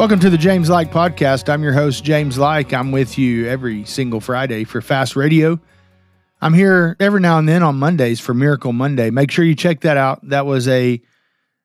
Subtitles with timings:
[0.00, 1.52] Welcome to the James Like Podcast.
[1.52, 2.72] I'm your host, James Like.
[2.72, 5.60] I'm with you every single Friday for Fast Radio.
[6.40, 9.10] I'm here every now and then on Mondays for Miracle Monday.
[9.10, 10.26] Make sure you check that out.
[10.26, 11.02] That was a,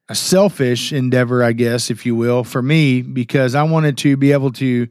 [0.09, 4.34] a selfish endeavor, I guess, if you will, for me, because I wanted to be
[4.34, 4.89] able to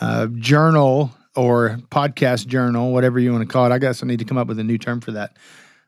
[0.00, 3.72] uh, journal or podcast journal, whatever you want to call it.
[3.72, 5.36] I guess I need to come up with a new term for that.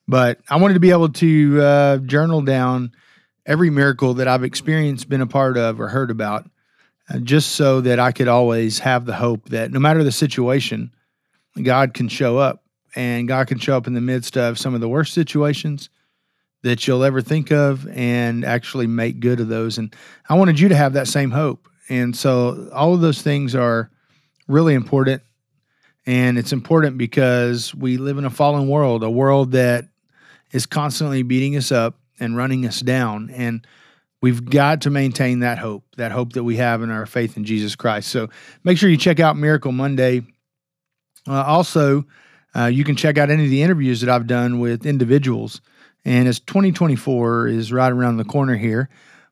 [0.09, 2.91] But I wanted to be able to uh, journal down
[3.46, 6.51] every miracle that I've experienced, been a part of, or heard about
[7.09, 10.93] Uh, just so that I could always have the hope that no matter the situation,
[11.62, 14.80] God can show up and God can show up in the midst of some of
[14.80, 15.89] the worst situations
[16.63, 19.79] that you'll ever think of and actually make good of those.
[19.79, 19.95] And
[20.29, 21.69] I wanted you to have that same hope.
[21.89, 23.91] And so all of those things are
[24.47, 25.23] really important.
[26.07, 29.88] And it's important because we live in a fallen world, a world that
[30.52, 33.30] is constantly beating us up and running us down.
[33.30, 33.66] And
[34.21, 37.45] We've got to maintain that hope, that hope that we have in our faith in
[37.45, 38.09] Jesus Christ.
[38.09, 38.29] So
[38.65, 40.23] make sure you check out Miracle Monday.
[41.27, 42.05] Uh, also,
[42.57, 45.60] uh, you can check out any of the interviews that I've done with individuals.
[46.05, 48.88] And as 2024 is right around the corner here,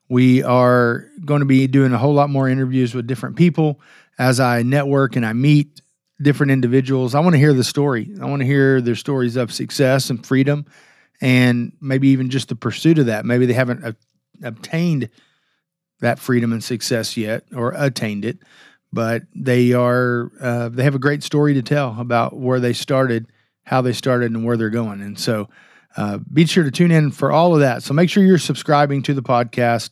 [0.09, 3.81] we are going to be doing a whole lot more interviews with different people
[4.17, 5.81] as I network and I meet
[6.21, 7.13] different individuals.
[7.13, 8.09] I want to hear the story.
[8.21, 10.65] I want to hear their stories of success and freedom
[11.19, 13.25] and maybe even just the pursuit of that.
[13.25, 13.97] Maybe they haven't
[14.43, 15.09] obtained
[15.99, 18.39] that freedom and success yet or attained it,
[18.93, 23.27] but they are uh, they have a great story to tell about where they started,
[23.63, 25.01] how they started, and where they're going.
[25.01, 25.49] And so,
[25.95, 27.83] uh, be sure to tune in for all of that.
[27.83, 29.89] So make sure you're subscribing to the podcast.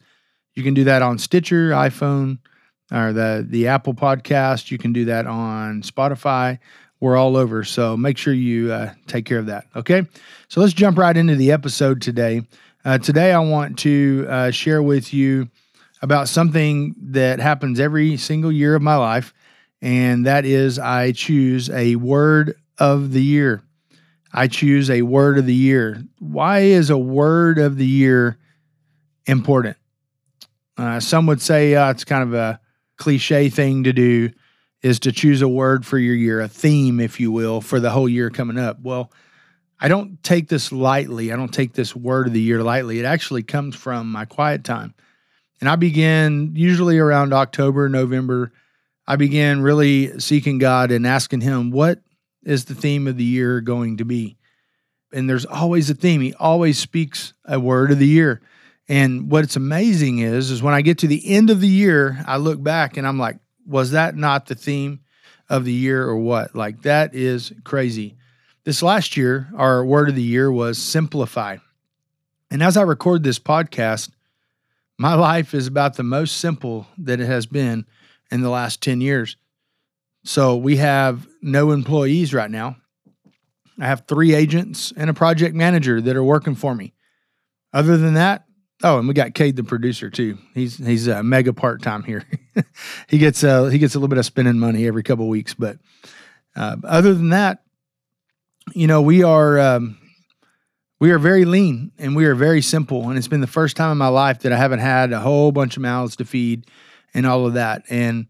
[0.54, 2.40] You can do that on Stitcher, iPhone,
[2.92, 4.72] or the the Apple Podcast.
[4.72, 6.59] You can do that on Spotify.
[7.00, 7.64] We're all over.
[7.64, 9.66] So make sure you uh, take care of that.
[9.76, 10.04] Okay.
[10.48, 12.44] So let's jump right into the episode today.
[12.86, 15.50] Uh, today, I want to uh, share with you
[16.03, 19.34] about something that happens every single year of my life,
[19.81, 23.63] and that is I choose a word of the year.
[24.31, 26.03] I choose a word of the year.
[26.19, 28.38] Why is a word of the year
[29.25, 29.78] important?
[30.78, 32.59] Uh, some would say uh, it's kind of a
[32.97, 34.29] cliche thing to do,
[34.84, 37.90] is to choose a word for your year, a theme, if you will, for the
[37.90, 38.78] whole year coming up.
[38.84, 39.12] Well,
[39.85, 41.31] I don't take this lightly.
[41.31, 42.97] I don't take this word of the year lightly.
[42.97, 44.96] It actually comes from my quiet time.
[45.62, 48.51] And I begin usually around October, November.
[49.06, 52.00] I began really seeking God and asking Him, what
[52.41, 54.38] is the theme of the year going to be?
[55.13, 56.22] And there's always a theme.
[56.22, 58.41] He always speaks a word of the year.
[58.90, 62.38] And what's amazing is, is when I get to the end of the year, I
[62.38, 63.38] look back and I'm like,
[63.68, 65.01] was that not the theme
[65.47, 66.56] of the year or what?
[66.56, 68.16] Like, that is crazy.
[68.66, 71.58] This last year, our word of the year was simplify.
[72.50, 74.09] And as I record this podcast,
[74.98, 77.86] my life is about the most simple that it has been
[78.31, 79.38] in the last 10 years.
[80.24, 82.78] So we have no employees right now.
[83.80, 86.94] I have three agents and a project manager that are working for me.
[87.72, 88.46] Other than that,
[88.84, 90.40] oh, and we got Cade, the producer, too.
[90.56, 92.24] He's he's a mega part time here.
[93.09, 95.78] he gets uh, he gets a little bit of spending money every couple weeks, but
[96.56, 97.65] uh, other than that,
[98.74, 99.98] you know, we are um,
[101.00, 103.09] we are very lean and we are very simple.
[103.09, 105.52] And it's been the first time in my life that I haven't had a whole
[105.52, 106.66] bunch of mouths to feed
[107.14, 107.84] and all of that.
[107.90, 108.28] And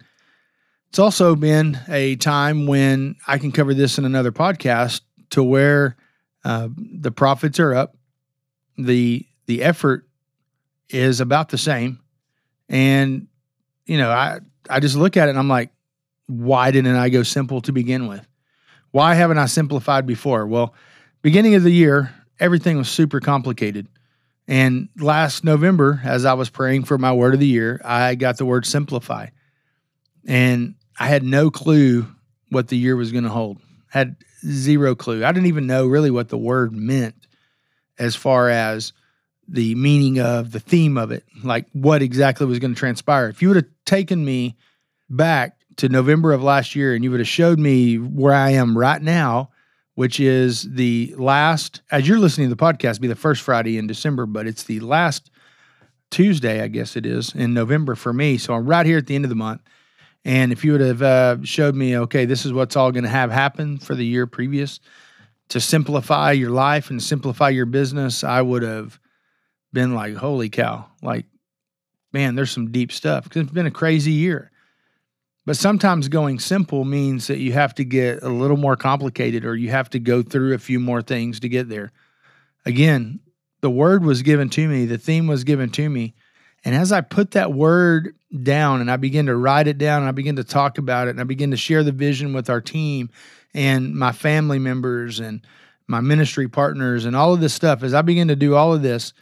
[0.90, 5.01] it's also been a time when I can cover this in another podcast
[5.31, 5.97] to where
[6.44, 7.97] uh, the profits are up,
[8.78, 10.07] the the effort
[10.90, 12.00] is about the same,
[12.69, 13.28] and
[13.85, 15.72] you know, I I just look at it and I'm like,
[16.28, 18.25] why didn't I go simple to begin with?
[18.95, 20.47] Why haven't I simplified before?
[20.47, 20.73] Well,
[21.22, 23.89] beginning of the year, everything was super complicated.
[24.47, 28.38] And last November, as I was praying for my word of the year, I got
[28.38, 29.28] the word simplify.
[30.25, 32.07] And I had no clue
[32.51, 33.59] what the year was going to hold.
[33.89, 34.15] Had
[34.47, 35.25] zero clue.
[35.25, 37.27] I didn't even know really what the word meant
[38.00, 38.94] as far as
[39.45, 43.27] the meaning of the theme of it, like what exactly was going to transpire.
[43.27, 44.56] If you would have taken me
[45.09, 48.77] back to November of last year and you would have showed me where I am
[48.77, 49.51] right now,
[49.95, 53.88] which is the last, as you're listening to the podcast, be the first Friday in
[53.88, 55.31] December, but it's the last
[56.12, 58.38] Tuesday, I guess it is, in November for me.
[58.38, 59.62] So I'm right here at the end of the month.
[60.24, 63.10] And if you would have uh, showed me, okay, this is what's all going to
[63.10, 64.80] have happen for the year previous
[65.50, 69.00] to simplify your life and simplify your business, I would have
[69.71, 71.25] been like, holy cow, like,
[72.12, 74.51] man, there's some deep stuff because it's been a crazy year.
[75.45, 79.56] But sometimes going simple means that you have to get a little more complicated or
[79.56, 81.92] you have to go through a few more things to get there.
[82.65, 83.19] Again,
[83.62, 86.15] the word was given to me, the theme was given to me,
[86.63, 90.09] And as I put that word down and I begin to write it down and
[90.09, 92.62] I begin to talk about it and I begin to share the vision with our
[92.62, 93.12] team
[93.53, 95.45] and my family members and
[95.88, 98.81] my ministry partners and all of this stuff, as I begin to do all of
[98.81, 99.13] this,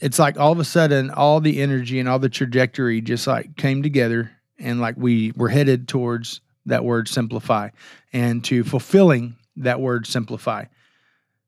[0.00, 3.56] it's like all of a sudden all the energy and all the trajectory just like
[3.56, 4.30] came together
[4.62, 7.70] and like we were headed towards that word simplify
[8.12, 10.64] and to fulfilling that word simplify.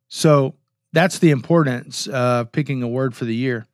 [0.08, 0.54] So
[0.92, 3.66] that's the importance of picking a word for the year.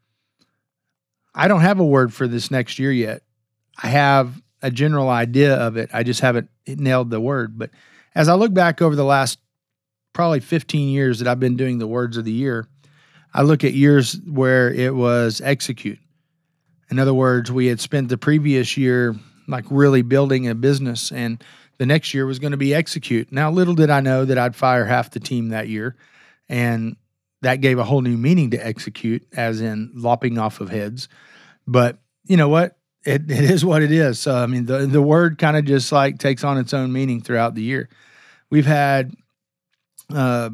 [1.34, 3.22] I don't have a word for this next year yet.
[3.82, 5.90] I have a general idea of it.
[5.92, 7.58] I just haven't nailed the word.
[7.58, 7.70] But
[8.14, 9.38] as I look back over the last
[10.12, 12.66] probably 15 years that I've been doing the words of the year,
[13.32, 15.98] I look at years where it was execute.
[16.90, 19.14] In other words, we had spent the previous year
[19.50, 21.42] like really building a business and
[21.78, 23.32] the next year was going to be execute.
[23.32, 25.96] Now, little did I know that I'd fire half the team that year.
[26.48, 26.96] And
[27.42, 31.08] that gave a whole new meaning to execute, as in lopping off of heads.
[31.66, 32.76] But you know what?
[33.04, 34.20] It, it is what it is.
[34.20, 37.22] So, I mean, the, the word kind of just like takes on its own meaning
[37.22, 37.88] throughout the year.
[38.50, 39.14] We've had
[40.12, 40.50] uh,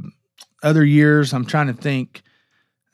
[0.62, 2.22] other years, I'm trying to think.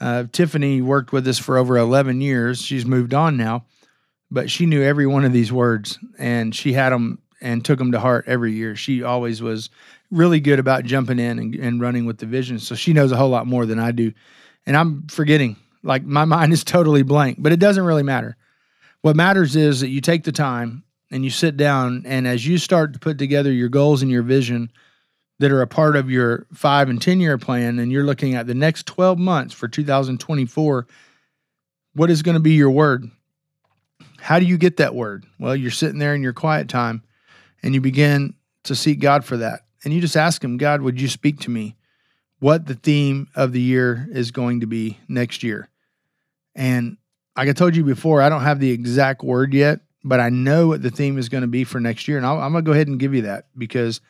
[0.00, 2.62] Uh, Tiffany worked with us for over 11 years.
[2.62, 3.66] She's moved on now,
[4.32, 7.93] but she knew every one of these words and she had them and took them
[7.93, 8.75] to heart every year.
[8.75, 9.69] She always was
[10.11, 12.58] really good about jumping in and, and running with the vision.
[12.58, 14.12] So she knows a whole lot more than I do.
[14.64, 18.37] And I'm forgetting, like my mind is totally blank, but it doesn't really matter.
[19.02, 22.56] What matters is that you take the time and you sit down, and as you
[22.56, 24.70] start to put together your goals and your vision,
[25.40, 28.46] that are a part of your five and 10 year plan, and you're looking at
[28.46, 30.87] the next 12 months for 2024,
[31.94, 33.11] what is going to be your word?
[34.23, 35.27] How do you get that word?
[35.41, 37.03] Well, you're sitting there in your quiet time
[37.61, 39.63] and you begin to seek God for that.
[39.83, 41.75] And you just ask Him, God, would you speak to me
[42.39, 45.69] what the theme of the year is going to be next year?
[46.55, 46.99] And
[47.37, 50.69] like I told you before, I don't have the exact word yet, but I know
[50.69, 52.17] what the theme is going to be for next year.
[52.17, 54.01] And i am going to go ahead and give you that because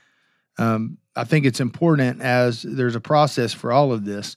[0.59, 4.37] um, I think it's important as there's a process for all of this.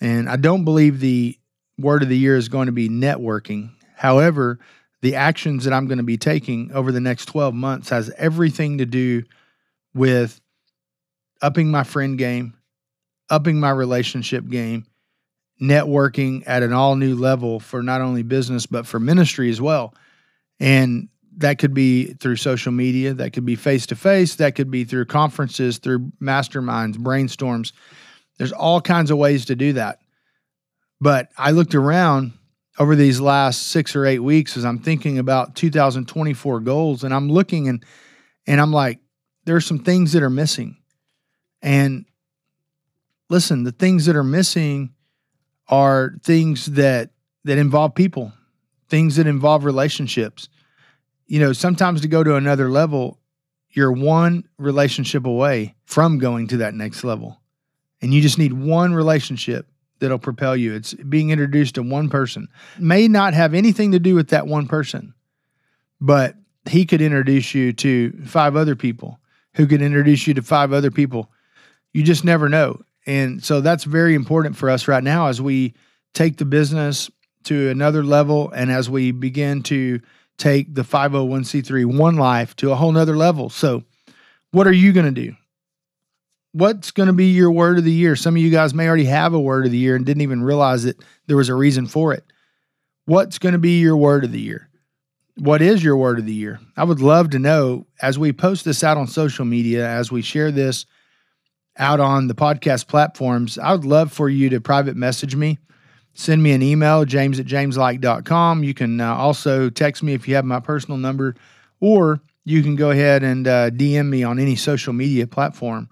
[0.00, 1.38] And I don't believe the
[1.78, 3.72] word of the year is going to be networking.
[3.96, 4.60] However,
[5.04, 8.78] the actions that I'm going to be taking over the next 12 months has everything
[8.78, 9.24] to do
[9.92, 10.40] with
[11.42, 12.54] upping my friend game,
[13.28, 14.86] upping my relationship game,
[15.60, 19.92] networking at an all new level for not only business, but for ministry as well.
[20.58, 24.70] And that could be through social media, that could be face to face, that could
[24.70, 27.72] be through conferences, through masterminds, brainstorms.
[28.38, 29.98] There's all kinds of ways to do that.
[30.98, 32.32] But I looked around
[32.78, 37.30] over these last six or eight weeks as I'm thinking about 2024 goals, and I'm
[37.30, 37.84] looking and
[38.46, 39.00] and I'm like,
[39.44, 40.76] there's some things that are missing.
[41.62, 42.04] And
[43.30, 44.92] listen, the things that are missing
[45.68, 47.10] are things that
[47.44, 48.32] that involve people,
[48.88, 50.48] things that involve relationships
[51.26, 53.18] you know, sometimes to go to another level,
[53.70, 57.40] you're one relationship away from going to that next level.
[58.00, 59.66] And you just need one relationship
[60.00, 60.74] that'll propel you.
[60.74, 62.48] It's being introduced to one person.
[62.78, 65.14] May not have anything to do with that one person,
[66.00, 66.36] but
[66.68, 69.18] he could introduce you to five other people
[69.54, 71.30] who could introduce you to five other people.
[71.92, 72.80] You just never know.
[73.06, 75.74] And so that's very important for us right now as we
[76.12, 77.10] take the business
[77.44, 80.00] to another level and as we begin to
[80.38, 83.50] take the 501c3 One Life to a whole nother level.
[83.50, 83.84] So,
[84.50, 85.36] what are you going to do?
[86.54, 88.16] What's going to be your word of the year?
[88.16, 90.42] Some of you guys may already have a word of the year and didn't even
[90.42, 92.24] realize that there was a reason for it.
[93.06, 94.68] What's going to be your word of the year?
[95.36, 96.60] What is your word of the year?
[96.76, 100.22] I would love to know as we post this out on social media, as we
[100.22, 100.86] share this
[101.76, 103.58] out on the podcast platforms.
[103.58, 105.58] I would love for you to private message me
[106.14, 108.64] send me an email, james at jameslike.com.
[108.64, 111.34] You can uh, also text me if you have my personal number,
[111.80, 115.88] or you can go ahead and uh, DM me on any social media platform.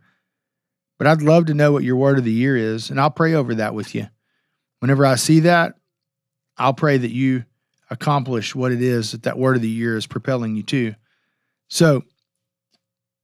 [1.03, 3.35] But I'd love to know what your word of the year is, and I'll pray
[3.35, 4.07] over that with you.
[4.79, 5.75] Whenever I see that,
[6.57, 7.45] I'll pray that you
[7.91, 10.95] accomplish what it is that that word of the year is propelling you to.
[11.67, 12.05] So,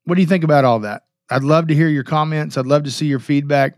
[0.03, 1.03] what do you think about all that?
[1.31, 2.57] I'd love to hear your comments.
[2.57, 3.77] I'd love to see your feedback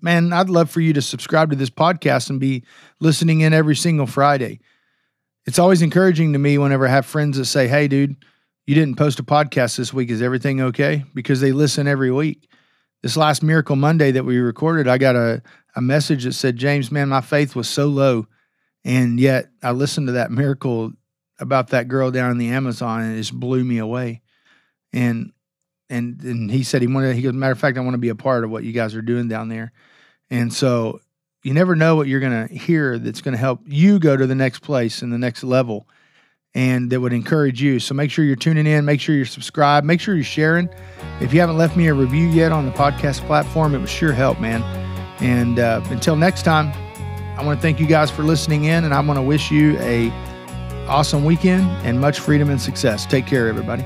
[0.00, 2.64] man, I'd love for you to subscribe to this podcast and be
[2.98, 4.58] listening in every single Friday.
[5.46, 8.16] It's always encouraging to me whenever I have friends that say, Hey, dude,
[8.66, 10.10] you didn't post a podcast this week.
[10.10, 11.04] Is everything okay?
[11.14, 12.48] Because they listen every week.
[13.02, 15.42] This last Miracle Monday that we recorded, I got a,
[15.76, 18.26] a message that said, James, man, my faith was so low.
[18.84, 20.92] And yet I listened to that miracle
[21.38, 24.22] about that girl down in the Amazon and it just blew me away.
[24.92, 25.32] And
[25.90, 27.14] and and he said he wanted.
[27.14, 28.94] He goes, matter of fact, I want to be a part of what you guys
[28.94, 29.72] are doing down there.
[30.30, 31.00] And so,
[31.42, 34.26] you never know what you're going to hear that's going to help you go to
[34.26, 35.88] the next place and the next level
[36.54, 37.78] and that would encourage you.
[37.78, 40.68] So make sure you're tuning in, make sure you're subscribed, make sure you're sharing.
[41.20, 44.12] If you haven't left me a review yet on the podcast platform, it would sure
[44.12, 44.62] help, man.
[45.20, 46.72] And uh, until next time,
[47.38, 49.78] I want to thank you guys for listening in, and I want to wish you
[49.78, 50.10] a
[50.88, 53.06] awesome weekend and much freedom and success.
[53.06, 53.84] Take care, everybody.